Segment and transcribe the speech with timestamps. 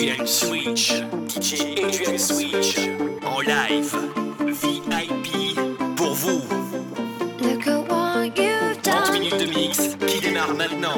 [0.00, 0.92] Adrian Switch,
[1.28, 2.78] DJ Adrian Switch,
[3.22, 3.94] en live,
[4.46, 5.54] VIP,
[5.94, 6.40] pour vous.
[8.82, 10.96] 30 minutes de mix qui démarre maintenant.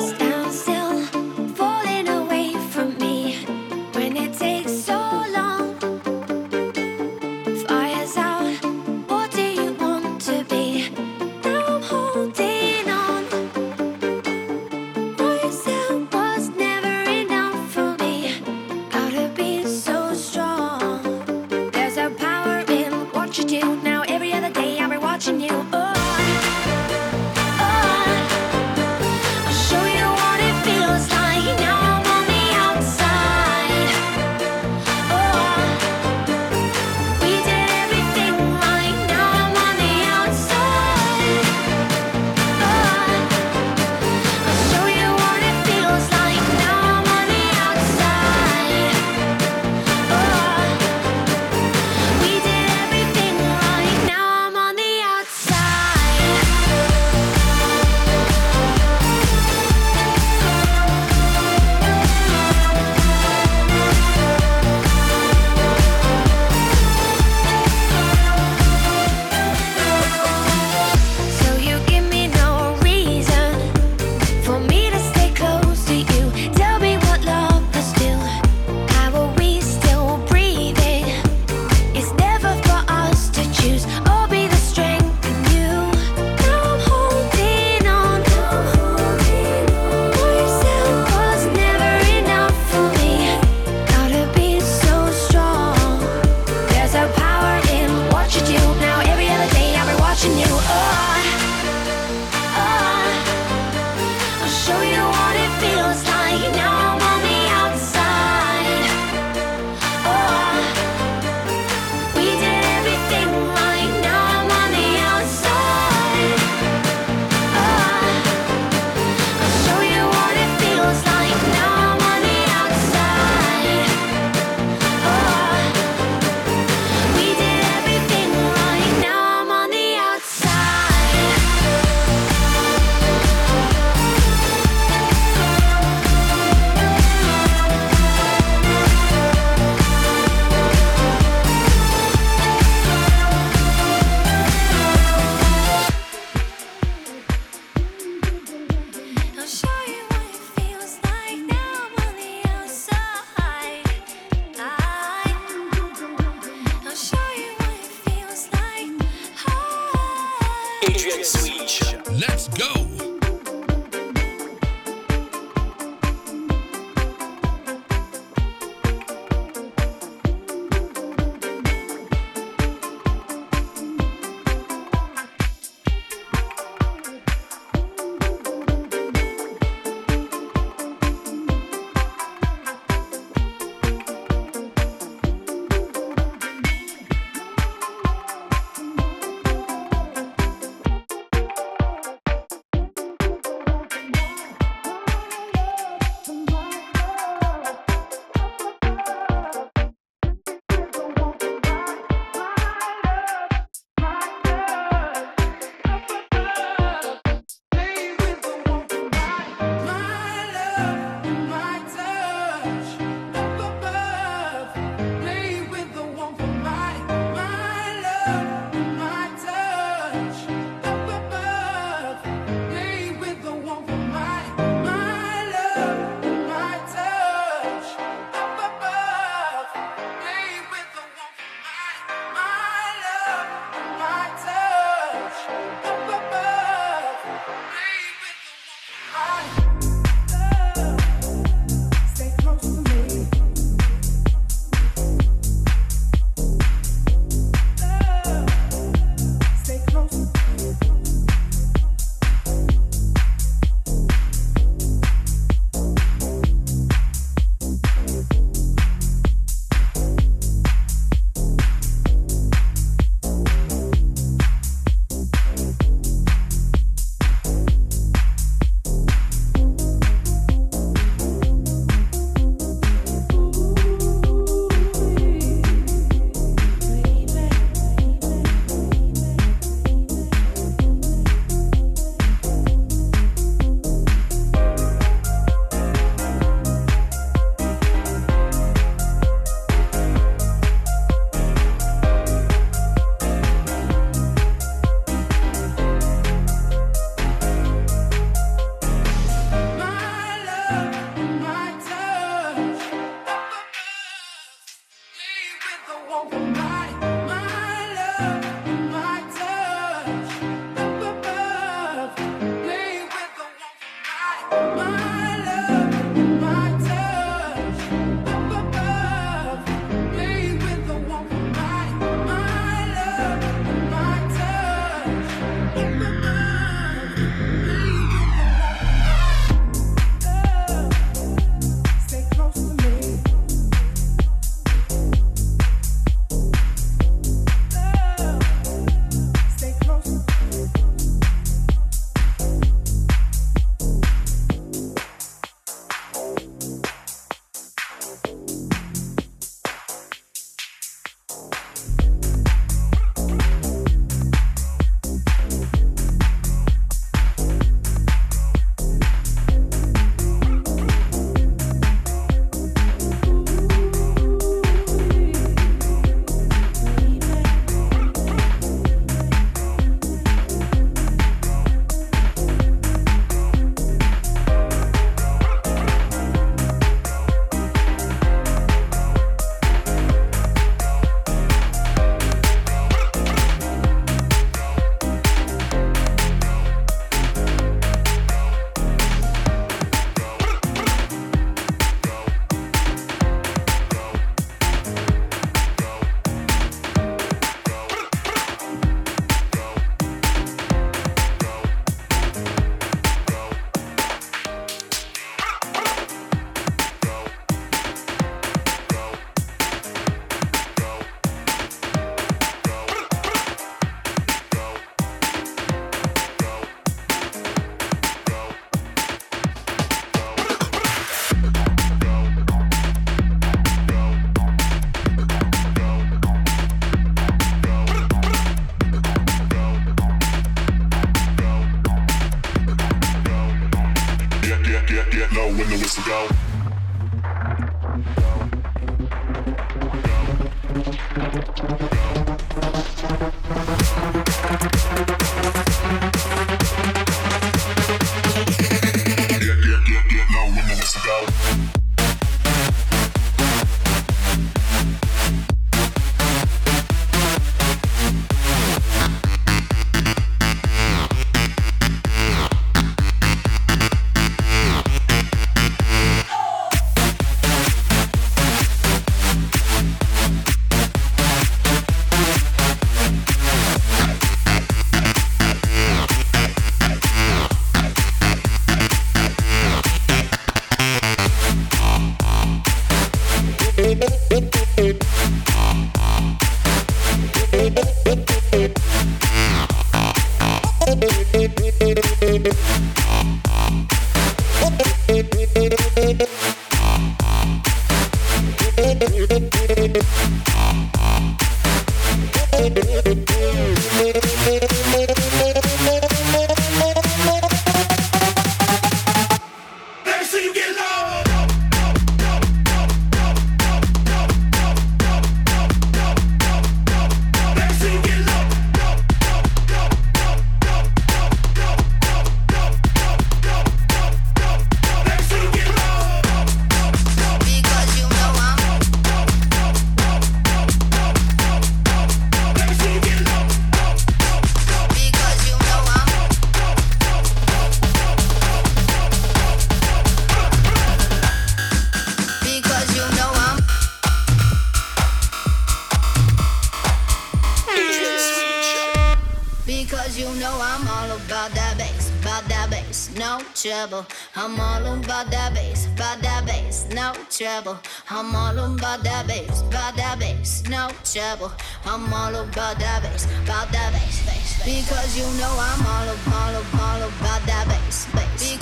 [561.84, 564.84] I'm all about that bass, about that bass, bass, bass.
[564.86, 568.52] Because you know I'm all, all, all about that bass, bass.
[568.52, 568.61] Because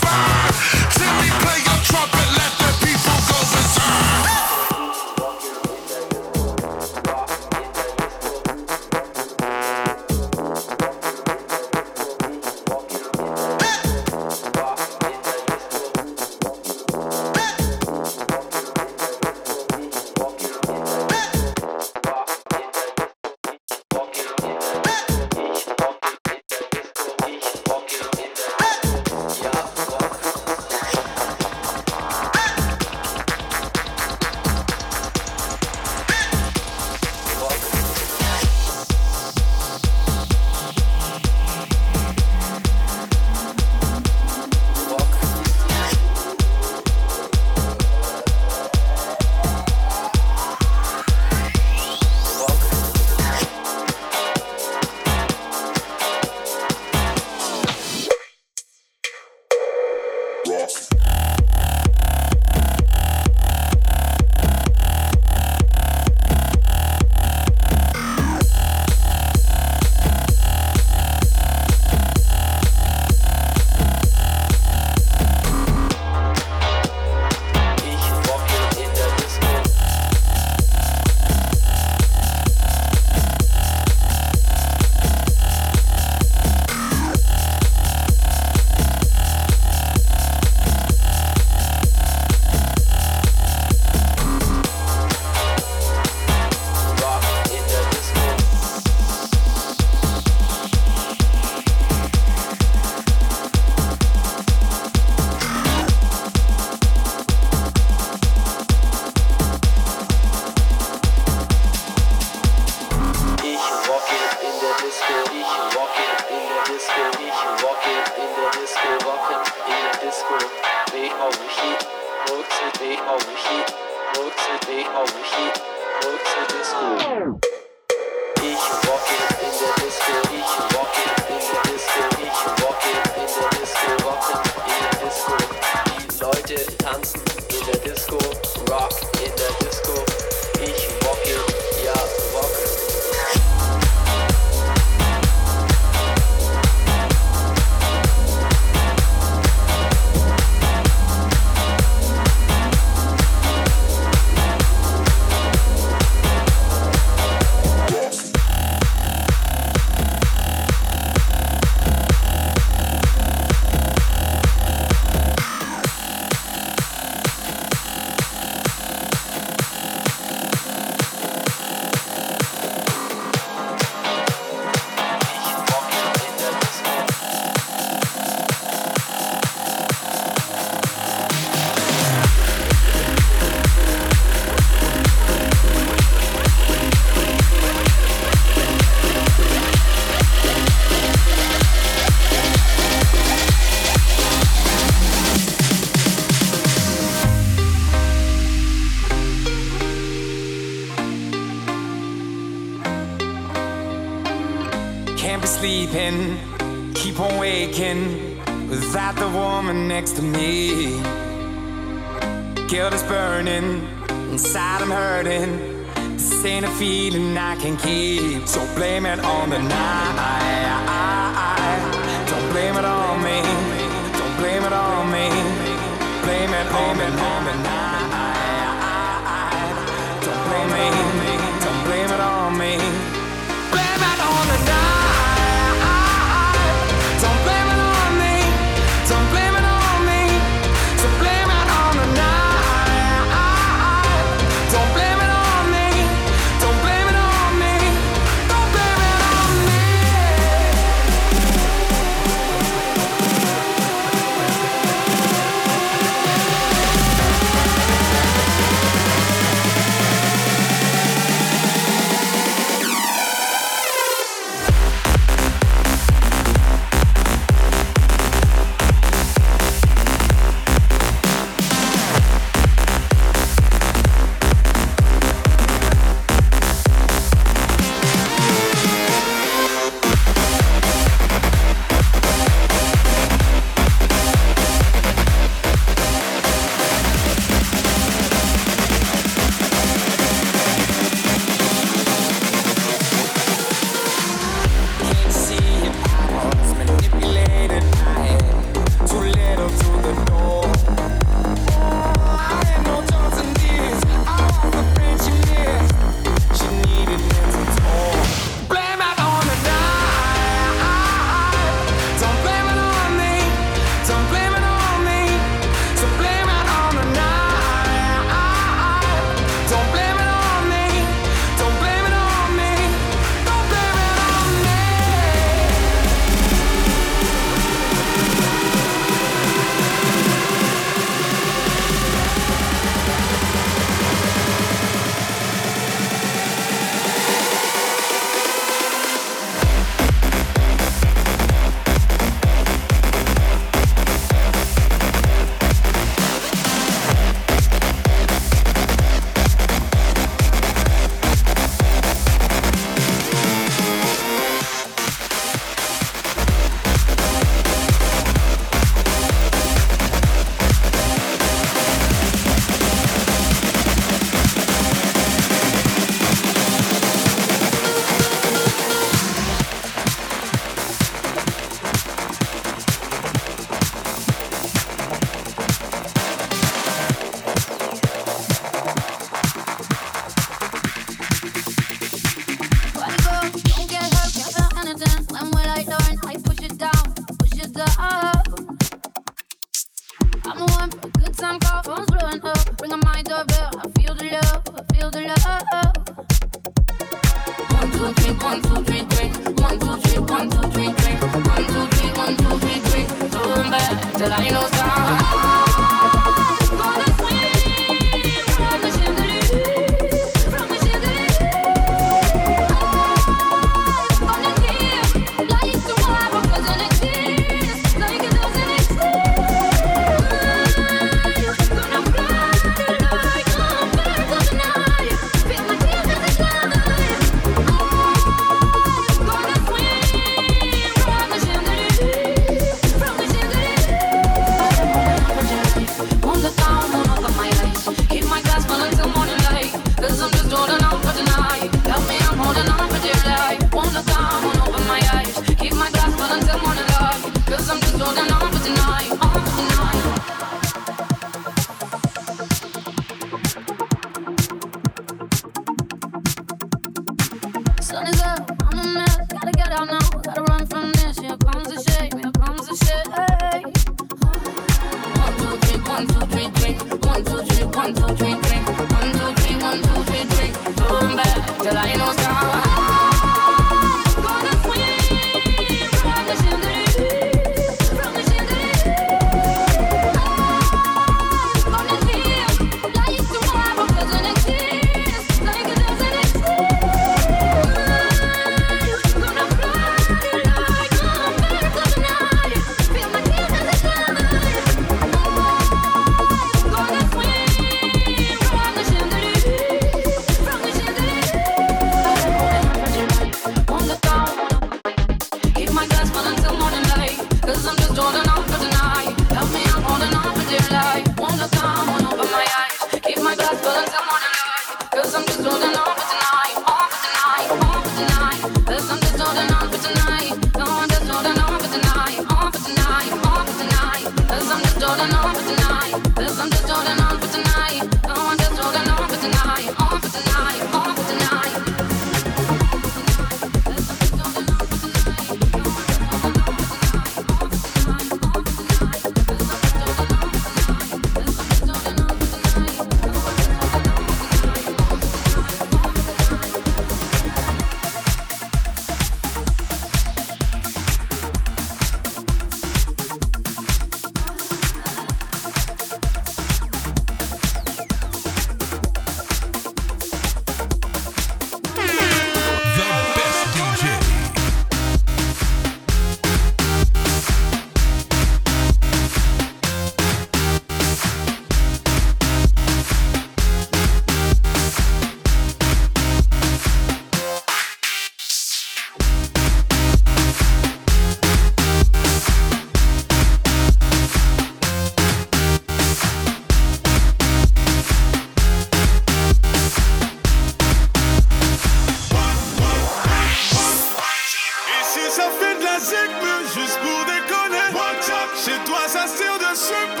[595.11, 597.67] ça fait de la zigme juste pour déconner.
[597.73, 598.29] What's up?
[598.45, 600.00] Chez toi, ça se tire dessus.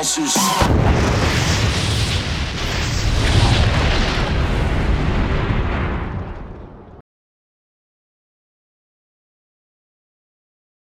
[0.00, 0.39] lawsuits.